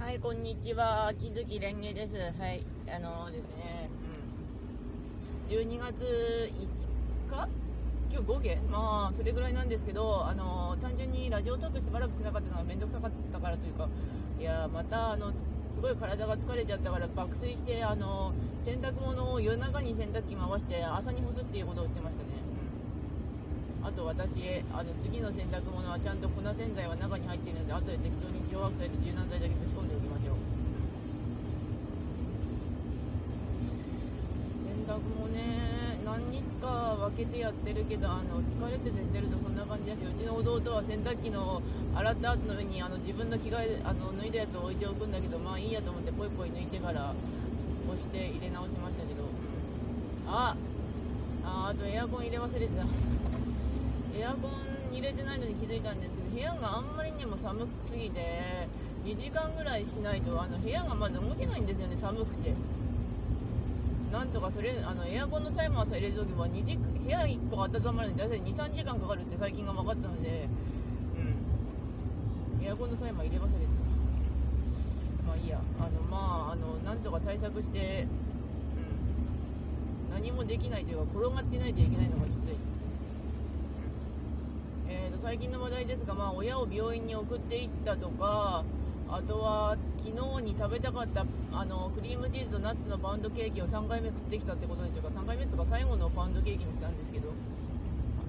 [0.00, 1.08] はい、こんにちは。
[1.08, 2.16] 秋月蓮華です。
[2.16, 3.90] はい、あのですね、
[5.50, 6.50] うん、12月
[7.28, 7.48] 5日？
[8.10, 13.90] 今日5下まあ、それぐらいなんですけど、あの単純にラジオトークしばらくしなかったのがめんどくさかったからというか、
[14.40, 15.44] いや、また、あの、す
[15.82, 18.32] ごい体が疲れちゃったから爆睡して、あの
[18.62, 22.39] 洗濯物を夜中に洗濯機回して朝に干すっていうことをしてましたね。
[23.82, 30.36] あと私あの次の洗濯物はちゃんと粉洗剤は中に入っているので後で適当に漂白剤と柔軟剤だけぶち込んでおきましょう。
[34.60, 41.62] 洗濯もね何日か分けてやってるけどあの疲れて寝てるとそんな感じだしうちの弟は洗濯機の
[41.94, 47.14] 洗った後の上にあの自分の着替えあの脱いだやつを置いておくんだけどまあいいやと思ってポイポイ抜いてから
[47.86, 49.28] 押して入れ直しましたけど、うん、
[50.28, 50.56] あ
[51.44, 52.84] ああとエアコン入れ忘れてた。
[54.16, 58.68] エアコン入れてないのに気づいたんですけど部屋があんまりにも寒すぎて
[59.04, 62.54] 2時間ぐらいしないとあの部屋がまだ動けないんですよね寒くて。
[64.12, 70.48] なんとかそれあのエアコンのタイマーさえ入れておけば2時部屋1個温まるのに大体23時間かかるって最近が分かったので
[72.60, 72.64] うん。
[72.66, 75.60] エアコンのタイマー入れ忘れてたまあいいや。
[75.78, 78.08] あのまああのなんとか対策して
[80.10, 80.14] うん。
[80.14, 82.69] 何もできないというか転がってないといけないのがきつい。
[85.20, 88.64] 最近の話題ですが、まあ、親を病院に送っていったとか、
[89.06, 97.28] あとは昨日に食べたかったあのクリームチーズとナッツのパウンドケーキを3回目食ってきたってことでしょうか、3回目とか最後のパウンドケーキにしたんですけど、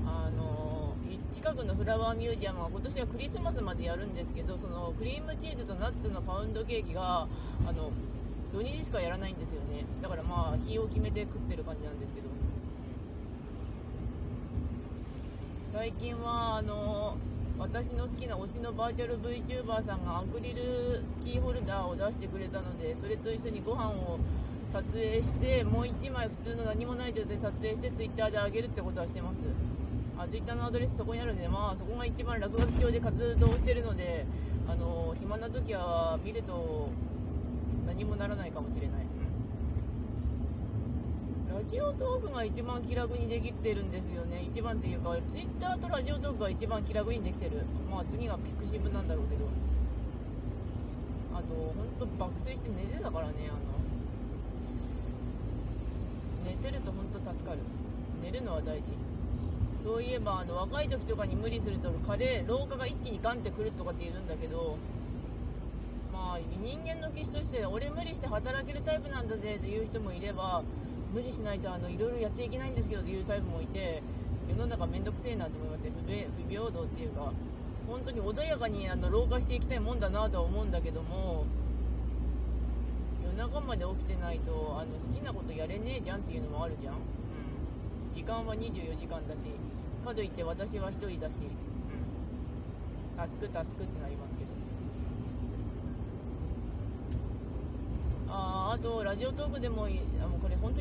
[0.05, 0.93] あの
[1.31, 7.25] 近くのフラワーミュージアムは今年はクリスマスまでやるんですけど、そのクリームチーズとナッツのパウンドケーキが、
[7.65, 7.89] あの
[8.51, 9.85] 土日しかやらないんですよね。
[10.01, 12.27] だからまあ、日を決めて食ってる感じなんですけど。
[15.73, 17.15] 最近はあの
[17.57, 24.19] 私の好きな推しのバーチャル VTuber さんがアクリルキーホルダーを出してくれたのでそれと一緒にご飯を
[24.69, 29.43] 撮影してもう1枚普通の何もない状態で撮影して Twitter で上げるってことはしてます。
[30.19, 34.25] あ Twitter のアドレスそこにあるんでまあそこが一番落書き帳で活動してるので
[34.67, 36.89] あの暇な時は見ると
[37.87, 39.20] 何もならないかもしれない。
[41.53, 44.47] ラジオトークが一番気楽にできてるんですよね。
[44.49, 47.65] 一番っていうか、ツイッターとラジオトークが一番気楽にできてる。
[47.89, 49.45] まあ次がピクシブなんだろうけど。
[51.33, 53.59] あと、ほんと爆睡して寝てたからね、あの、
[56.45, 57.59] 寝てるとほんと助かる。
[58.23, 58.83] 寝るのは大事。
[59.83, 64.77] そういえば、あの、若い時とかに無理すると、カレー、廊下が一気にガンってくるとかって言うんだけど、
[66.13, 70.63] まあ、人間の気質として、俺無理して働けるタイプなんだぜっていう人もいれば、
[71.13, 74.01] 無理しないとあのいろいろやっていけないんですけどというタイプもいて
[74.49, 77.31] 世の中めんどくせえなと思います不不平等っていうか
[77.87, 81.45] 本当に穏やかにあの老化していきたいもんだなとは思うんだけども
[83.23, 89.47] 夜中まで起きてないとあの好きなことやれねえじゃんっていうのもあるじゃん、うん、時間は24時間だし
[90.05, 94.51] かといって私は1人だし、うん、タスクタスクってなりますけど。
[98.33, 99.87] ああとラジオトークでも
[100.23, 100.80] あもうこれ本当に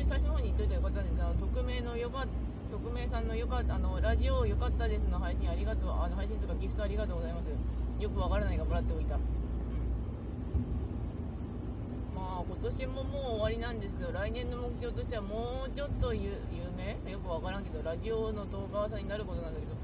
[0.51, 2.25] 言っといてよかったんですけど匿名のよか
[2.69, 7.45] 匿名さんのよかあのラジオよかったですの配信ありがとうあの配信とかギフトありがとうございます。
[8.01, 9.21] よくわからないがもらっておいた、うん、
[12.15, 16.31] まあ今年ももう終わりなんですけど来年の目標としてはもうちょっと有
[16.75, 19.75] 名よくわからんけどラジオの動画さんになることなんだけど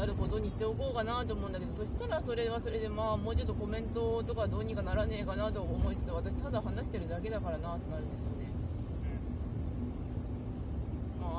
[0.00, 8.48] なるほどにしておこうかなと思うんだけどそしたらそれはそれでまあもうちょっとコメントとかどうにかならねえかなと思いつつ私ただ話してるだけだからなってなるんですよね、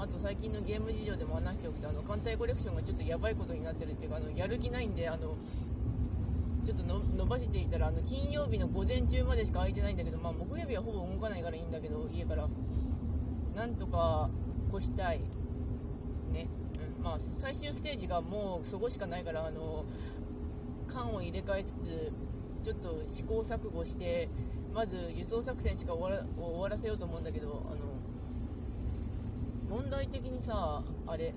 [0.02, 5.36] あと最近のゲーム事情でも話しておくとあの艦隊コレクションがちょっとやばいことになってるっていうかあのやる気ないんであの
[6.66, 12.48] ちょっと伸ばしていたらあの金曜日の午前中までしか空いてないんだけど、まあ、木曜日はほぼ動かないからいいんだけど家から。
[13.58, 14.30] なんとか
[14.70, 15.20] 越したい。
[16.32, 16.48] ね。
[17.00, 17.04] うん。
[17.04, 19.86] まあ、最終ステージがもうそこしかないからあの
[20.88, 22.14] 缶を入れ替えつつ
[22.64, 24.30] ちょっと試行錯誤して
[24.74, 27.97] まず輸送作戦しか終わら終わらせようと思うんだけどあの
[29.70, 31.34] 問題的にさあれ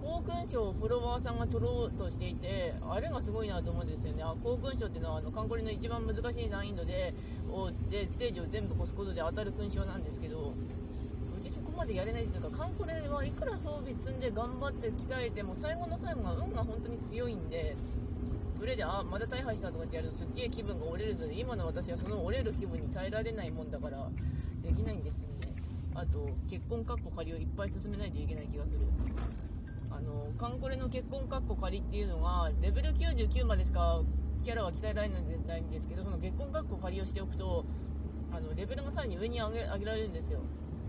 [0.00, 4.22] 航空賞をフォロワーさんが取ろうとしていてあれがすごいなと思うんですよね。
[4.22, 7.14] あ航空賞っていうのはあのカンコレの一番難しい難易度で
[7.90, 10.54] でステージを全部越すことで当たる勲章なんですけど
[11.38, 17.76] うちそこまでやれないっていうかカンコレはいくら装備積んで頑張って鍛えても最後の最後が運が本当に強いんで
[18.56, 24.08] それであまた大敗したとかってやるとすっげえ気分が折れるので今の私はその折れる気分に耐えられないもんだから
[24.62, 25.59] できないんですよね。
[26.00, 28.80] あと結婚カッコ仮をいっぱい進めないといけない気がする。
[29.90, 34.00] あのカンコレの結婚カッコ仮っていうのがレベル99までしか
[34.42, 37.66] キャラは鍛えられないんですけどその結婚格好借りをしておくと
[38.32, 40.40] あのレベルがさらに上に上げ上げられるんですよ。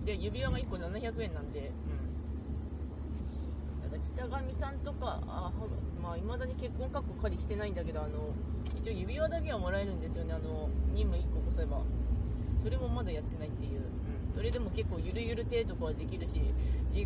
[0.06, 1.72] で指輪が1個700円なんで、
[3.92, 5.52] うん、北上さんとかあ
[6.02, 8.34] まあ未だに結婚格好借りしてないんだけどあの
[8.80, 10.34] 一応指輪だけはもらえるんですよね。
[10.34, 11.82] あの任務1個こせば。
[12.62, 13.82] それもまだやってないっていう、
[14.34, 16.42] それでも結構ゆるゆる程度とかはできるし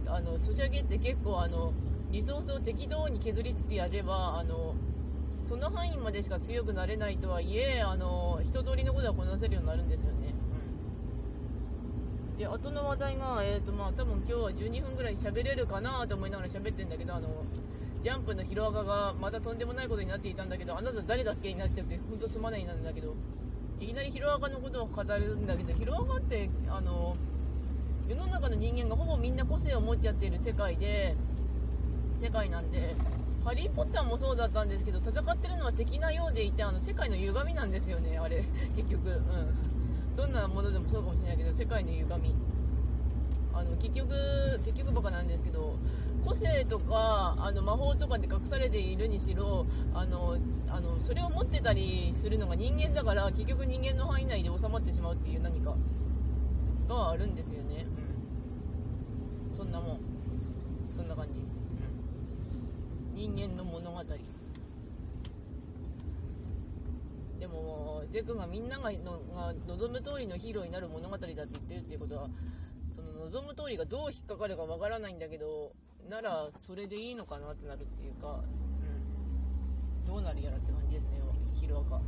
[0.08, 1.74] あのソシャゲって結構あの
[2.12, 4.76] リソースを適度に削りつつやればあの
[5.48, 10.34] その範囲までしか強くなれないとはいえあの一通りのことはこなせるようになるんですよね、
[12.32, 17.28] うん、で後の話題が、えーとまあ、多分今日は12分ぐらい喋れるかなと思いながら喋ってんだけどあの
[18.02, 23.16] ジャンプのヒロアカがまたとんでもないことになっていたんだけどあなた誰だっけになっちゃって本当すまないなんだけど。
[23.80, 27.16] いきなりヒロアカのことを語るんだけどヒロアカってあの
[28.08, 31.16] 世の中の人間がほぼみんな個性を持っちゃっている世界で
[32.22, 32.96] 世界なんで
[33.44, 38.44] ハリー・ポッターもそうだったんですけど戦ってるのは敵なようでいてあの世界の歪みなんですよねあれ。
[38.76, 40.16] 結局うん。
[40.16, 42.36] どんなものでもそうかもしれないけど世界の歪み。
[43.56, 44.10] あの結局
[44.66, 45.78] 結局バカなんですけど
[46.26, 50.38] 個性とかあの魔法とかで隠されているにしろあの
[50.68, 55.76] あのそれを持ってたりするのが人間だから結局人間の範囲内で収まってしまうっていう何か
[56.90, 57.86] があるんですよね。
[59.54, 59.58] うん。
[59.58, 60.00] そんなもん。
[60.92, 61.40] そんな感じ、
[63.18, 64.04] うん、人間の物語。
[67.40, 72.30] でもゼクがみんながのが望む通りのヒーローになる物語だって言ってるっていうことは
[73.32, 75.72] 望む通りがどう引っかかるかわからないんだけど
[76.10, 78.44] ならそれでいいのかなってなるっていうか、
[80.04, 81.20] うん、どうなるやらって感じですね
[81.54, 82.02] ヒロアカ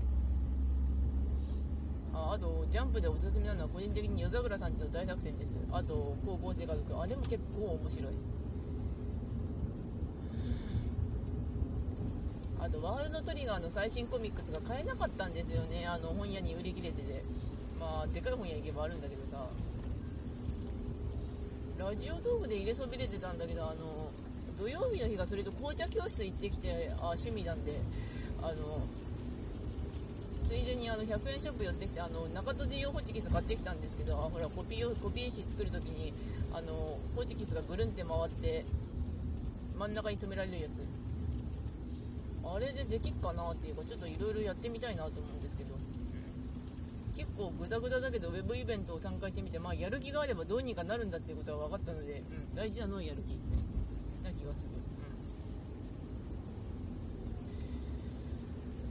[2.13, 5.53] ああとジャンプでおすすめなのは個人的に夜桜さんっての大作戦です。
[5.71, 6.99] あと高校生家族。
[6.99, 8.13] あれも結構面白い。
[12.59, 15.85] あとワールドトリガーの最新コミックスが買えなかったんですよね。
[15.85, 17.23] あの本屋に売り切れてて。
[17.79, 19.47] まあでかい本屋行けばあるんだけどさ。
[21.77, 24.09] ラジオトークで入れそびれてたんだけどあの
[24.57, 27.79] 土曜日の日がそれと紅茶教室行ってきてあ趣味なんで
[28.41, 28.81] あの
[30.43, 36.13] ついでにあの100円ショップ寄ってきてあの中戸で用ホチキス買ってきたんですけどあほらコピーコピー紙作るときに
[36.51, 38.65] あのホチキスがぐるんって回って
[39.77, 40.81] 真ん中に止められるやつ。
[42.49, 45.76] あれでできっかなっていうかちょっといろいろやってみたいなと思うんですけど。
[47.17, 53.39] 結構グダグダだけどウェブイベントを参加してみて、まあ、やる気があればどうにかなるんだっていうことは分かったので、うん、大事なのはやる気。
[54.23, 54.69] な気がする、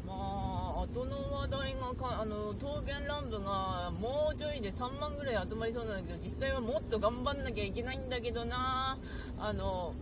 [0.02, 8.99] うん、まあ後の話題がかあの桃源乱舞がもうちょいで3万ぐらい集まりそうなんだけど実際はもっと頑張んなきゃいけないんだけどな。
[9.38, 9.94] あの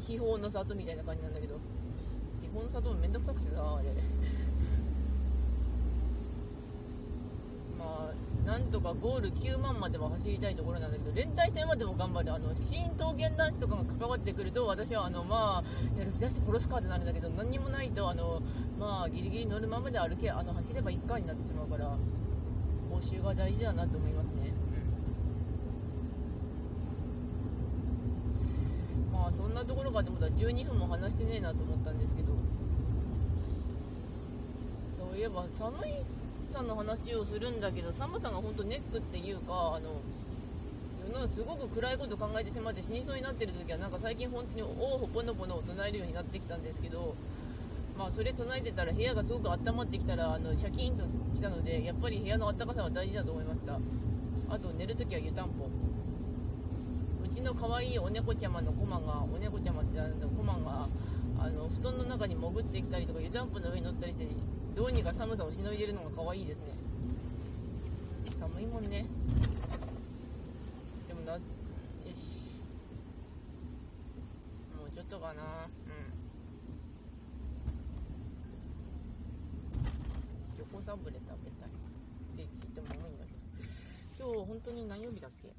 [0.00, 1.58] 秘宝の里みたいな感じなんだけど。
[2.42, 3.88] 秘宝の里もめんどくさくてさあれ。
[8.44, 18.42] なんとかゴール9万までは走りたいところなんだけど連帯戦までも頑張るあの新刀剣男子とかが関わってくると私はあのまあやる気出して殺すかってなるんだけど何にもないとあの
[18.78, 20.30] まあギリギリ乗るままで歩け。
[20.30, 21.96] あの走れば1回になってしまうから。
[22.92, 24.52] 報酬が大事だなと思いますね、
[29.08, 32.32] うん、まあそんなところかと思ったら12分も話してねえなと思ったんですけど。
[34.94, 36.04] そういえば寒い
[36.52, 47.14] さんの話をするんだけど寒さんが本当ネックっていうかあのすごく暗いこと考えてしまって死にそうになってる時はなんか最近本当におおほぽのぽのを唱えるようになってきたんですけど
[47.98, 51.04] まあそれ唱えてたら部屋がすごく温まってきたらあのシャキーンと
[51.34, 53.78] きたのでやっぱり部屋の暖かさは大事だと思いました。
[54.48, 55.68] あと寝るときは湯たんぽ。
[57.24, 60.88] うちの可愛いお猫ちゃまのコマがお猫ちゃまってなんだコマが
[61.38, 64.24] あの布団の中に潜ってきたりとか湯たんぽの上に乗ったりして
[64.74, 66.72] どうにか寒さをしのいでるのが可愛いですね。
[68.38, 69.06] 寒いもんね。
[71.06, 71.40] でもなよ
[72.14, 72.64] し。
[74.76, 75.42] もうちょっとかな。
[75.42, 75.44] う
[80.56, 80.56] ん。
[80.56, 81.68] チョコサブレ食べたい。
[81.68, 81.72] っ
[82.36, 83.38] て言っても重いんだけど。
[84.18, 85.48] 今日本当に何曜日だっけ？
[85.48, 85.52] ち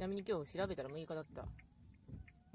[0.00, 1.44] なみに今日調べたら6日だった。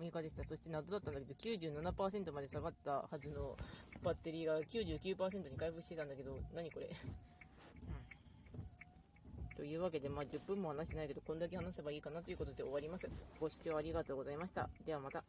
[0.04, 0.44] 6日でした。
[0.44, 3.56] そして謎だったんだけど、97%まで下がったはずの
[4.04, 6.90] バッテリーが99%に回復してたんだけど、何これ？
[9.56, 13.08] というわけで、まあ、10分も話してないけど、こんだけ話せばいいかなということで終わります。
[13.40, 14.68] ご視聴ありがとうございました。
[14.86, 15.22] ではまた。